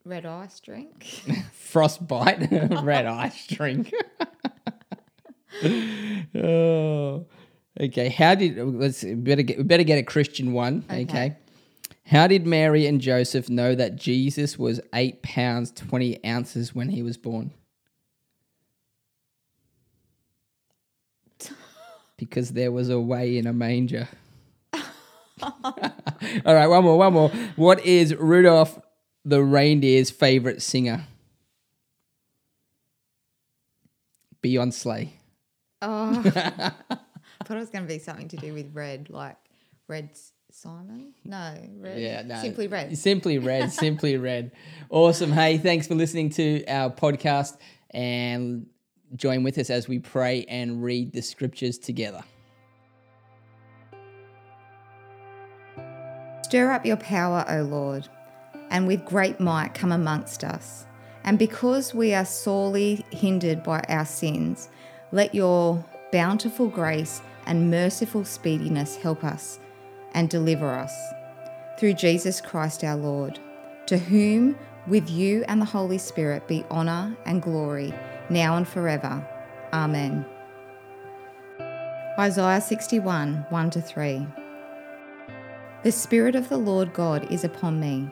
red 0.10 0.26
ice 0.26 0.60
drink. 0.60 1.04
Frostbite, 1.54 2.52
red 2.84 3.06
ice 3.06 3.46
drink. 3.46 3.94
oh, 6.36 7.28
okay. 7.80 8.10
How 8.10 8.34
did 8.36 8.58
let's 8.58 9.04
better 9.04 9.44
get 9.44 9.58
we 9.58 9.64
better 9.64 9.84
get 9.84 10.00
a 10.00 10.04
Christian 10.04 10.52
one. 10.54 10.84
Okay. 10.90 11.02
Okay. 11.04 11.38
How 12.08 12.26
did 12.26 12.48
Mary 12.48 12.88
and 12.88 13.00
Joseph 13.00 13.50
know 13.50 13.76
that 13.76 13.96
Jesus 13.96 14.58
was 14.58 14.82
eight 14.96 15.22
pounds 15.22 15.72
twenty 15.72 16.24
ounces 16.26 16.74
when 16.74 16.90
he 16.90 17.04
was 17.04 17.18
born? 17.18 17.54
Because 22.18 22.52
there 22.52 22.72
was 22.72 22.90
a 22.90 23.00
way 23.00 23.38
in 23.38 23.48
a 23.48 23.54
manger. 23.54 24.10
All 25.42 26.54
right, 26.54 26.68
one 26.68 26.84
more, 26.84 26.98
one 26.98 27.14
more. 27.14 27.30
What 27.56 27.86
is 27.86 28.14
Rudolph 28.14 28.78
the 29.30 29.44
reindeer's 29.44 30.10
favorite 30.10 30.62
singer? 30.62 31.06
Beyonce. 34.44 35.10
Oh, 35.82 36.22
I 36.26 36.72
thought 37.46 37.58
it 37.58 37.60
was 37.60 37.70
going 37.70 37.86
to 37.86 37.88
be 37.88 38.00
something 38.00 38.28
to 38.30 38.38
do 38.38 38.54
with 38.54 38.74
red, 38.74 39.10
like 39.10 39.38
Red 39.88 40.10
Simon. 40.52 41.14
No, 41.24 41.56
red. 41.78 42.00
Yeah, 42.00 42.22
no. 42.24 42.42
Simply 42.42 42.68
red. 42.68 42.98
Simply 42.98 43.38
red. 43.38 43.72
simply 43.72 44.18
red. 44.18 44.52
Awesome. 44.90 45.32
Hey, 45.32 45.58
thanks 45.58 45.88
for 45.88 45.96
listening 45.96 46.32
to 46.32 46.66
our 46.66 46.90
podcast 46.90 47.58
and 47.92 48.66
join 49.16 49.44
with 49.44 49.58
us 49.58 49.70
as 49.70 49.88
we 49.88 50.00
pray 50.00 50.46
and 50.50 50.84
read 50.84 51.14
the 51.14 51.22
scriptures 51.22 51.78
together. 51.78 52.24
Stir 56.44 56.72
up 56.72 56.86
your 56.86 56.98
power, 56.98 57.46
O 57.48 57.62
Lord, 57.62 58.10
and 58.70 58.88
with 58.88 59.06
great 59.06 59.40
might 59.40 59.74
come 59.74 59.92
amongst 59.92 60.44
us. 60.44 60.86
And 61.24 61.38
because 61.38 61.94
we 61.94 62.14
are 62.14 62.26
sorely 62.26 63.06
hindered 63.12 63.64
by 63.64 63.84
our 63.90 64.06
sins, 64.06 64.70
let 65.12 65.36
your 65.36 65.84
bountiful 66.12 66.68
grace 66.68 67.22
and 67.46 67.70
merciful 67.70 68.26
speediness 68.26 68.96
help 68.96 69.24
us 69.24 69.60
and 70.14 70.30
deliver 70.30 70.70
us. 70.70 70.94
Through 71.80 71.94
Jesus 71.94 72.42
Christ 72.42 72.84
our 72.84 72.96
Lord, 72.96 73.40
to 73.88 73.98
whom 73.98 74.58
with 74.88 75.10
you 75.10 75.44
and 75.48 75.62
the 75.62 75.66
Holy 75.66 75.98
Spirit 75.98 76.48
be 76.48 76.66
honour 76.72 77.16
and 77.26 77.42
glory, 77.42 77.94
now 78.30 78.58
and 78.58 78.68
forever. 78.68 79.26
Amen. 79.74 80.26
Isaiah 82.18 82.60
61 82.60 83.46
1 83.50 83.72
3. 83.72 84.28
The 85.84 85.92
Spirit 85.92 86.36
of 86.36 86.50
the 86.50 86.58
Lord 86.58 86.94
God 86.94 87.32
is 87.32 87.46
upon 87.46 87.80
me, 87.80 88.12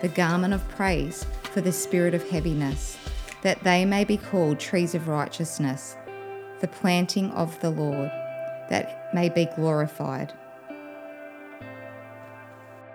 the 0.00 0.08
garment 0.08 0.54
of 0.54 0.68
praise 0.68 1.26
for 1.42 1.60
the 1.60 1.72
spirit 1.72 2.14
of 2.14 2.28
heaviness, 2.28 2.98
that 3.42 3.62
they 3.64 3.84
may 3.84 4.04
be 4.04 4.16
called 4.16 4.58
trees 4.58 4.94
of 4.94 5.08
righteousness, 5.08 5.96
the 6.60 6.68
planting 6.68 7.30
of 7.32 7.58
the 7.60 7.70
Lord, 7.70 8.10
that 8.70 9.10
may 9.14 9.28
be 9.28 9.46
glorified. 9.56 10.32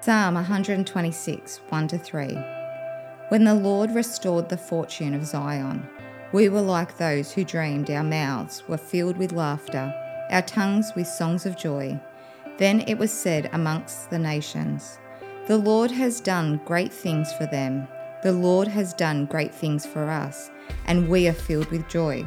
Psalm 0.01 0.35
126 0.35 1.61
1 1.69 1.87
3 1.87 2.27
When 3.29 3.45
the 3.45 3.53
Lord 3.53 3.95
restored 3.95 4.49
the 4.49 4.57
fortune 4.57 5.13
of 5.13 5.25
Zion, 5.25 5.87
we 6.33 6.49
were 6.49 6.61
like 6.61 6.97
those 6.97 7.31
who 7.31 7.45
dreamed, 7.45 7.89
our 7.89 8.03
mouths 8.03 8.63
were 8.67 8.77
filled 8.77 9.17
with 9.17 9.31
laughter, 9.31 9.93
our 10.29 10.41
tongues 10.41 10.91
with 10.95 11.07
songs 11.07 11.45
of 11.45 11.55
joy. 11.55 11.99
Then 12.57 12.81
it 12.81 12.97
was 12.97 13.11
said 13.11 13.49
amongst 13.53 14.09
the 14.09 14.19
nations, 14.19 14.97
The 15.45 15.57
Lord 15.57 15.91
has 15.91 16.21
done 16.21 16.61
great 16.63 16.93
things 16.93 17.33
for 17.33 17.45
them. 17.45 17.85
The 18.23 18.31
Lord 18.31 18.65
has 18.69 18.93
done 18.93 19.25
great 19.25 19.53
things 19.53 19.85
for 19.85 20.09
us, 20.09 20.49
and 20.85 21.09
we 21.09 21.27
are 21.27 21.33
filled 21.33 21.69
with 21.69 21.89
joy. 21.89 22.25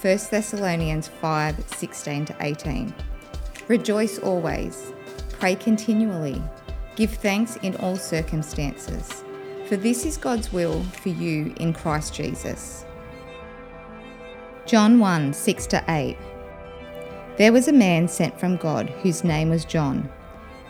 1 0.00 0.18
Thessalonians 0.30 1.08
5 1.08 1.62
16 1.76 2.24
to 2.24 2.36
18. 2.40 2.94
Rejoice 3.68 4.18
always, 4.18 4.94
pray 5.38 5.56
continually, 5.56 6.42
give 6.96 7.10
thanks 7.10 7.56
in 7.56 7.76
all 7.76 7.96
circumstances, 7.96 9.22
for 9.66 9.76
this 9.76 10.06
is 10.06 10.16
God's 10.16 10.50
will 10.54 10.82
for 10.84 11.10
you 11.10 11.52
in 11.60 11.74
Christ 11.74 12.14
Jesus. 12.14 12.86
John 14.64 14.98
1 14.98 15.34
6 15.34 15.66
to 15.66 15.84
8. 15.86 16.16
There 17.36 17.52
was 17.52 17.68
a 17.68 17.74
man 17.74 18.08
sent 18.08 18.40
from 18.40 18.56
God 18.56 18.88
whose 18.88 19.22
name 19.22 19.50
was 19.50 19.66
John. 19.66 20.08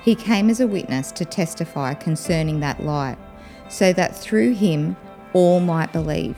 He 0.05 0.14
came 0.14 0.51
as 0.51 0.61
a 0.61 0.67
witness 0.67 1.11
to 1.12 1.25
testify 1.25 1.95
concerning 1.95 2.61
that 2.61 2.83
light, 2.83 3.17
so 3.71 3.90
that 3.95 4.14
through 4.14 4.53
him 4.53 4.97
all 5.33 5.61
might 5.61 5.95
believe. 5.95 6.37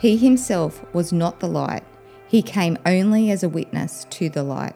He 0.00 0.16
himself 0.16 0.84
was 0.92 1.12
not 1.12 1.38
the 1.38 1.46
light, 1.46 1.84
he 2.26 2.42
came 2.42 2.76
only 2.84 3.30
as 3.30 3.44
a 3.44 3.48
witness 3.48 4.06
to 4.10 4.28
the 4.28 4.42
light. 4.42 4.74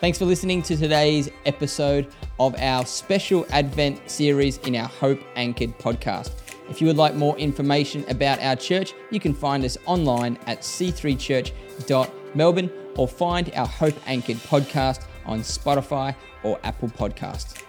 Thanks 0.00 0.18
for 0.18 0.24
listening 0.24 0.62
to 0.62 0.76
today's 0.78 1.28
episode 1.44 2.10
of 2.40 2.54
our 2.58 2.86
special 2.86 3.46
Advent 3.50 4.10
series 4.10 4.56
in 4.58 4.76
our 4.76 4.88
Hope 4.88 5.20
Anchored 5.36 5.78
podcast. 5.78 6.45
If 6.68 6.80
you 6.80 6.88
would 6.88 6.96
like 6.96 7.14
more 7.14 7.38
information 7.38 8.04
about 8.08 8.40
our 8.40 8.56
church, 8.56 8.92
you 9.10 9.20
can 9.20 9.34
find 9.34 9.64
us 9.64 9.78
online 9.86 10.36
at 10.46 10.60
c3church.melbourne 10.60 12.70
or 12.96 13.06
find 13.06 13.52
our 13.54 13.66
Hope 13.66 13.94
Anchored 14.06 14.38
podcast 14.38 15.04
on 15.26 15.40
Spotify 15.40 16.16
or 16.42 16.58
Apple 16.64 16.88
Podcasts. 16.88 17.62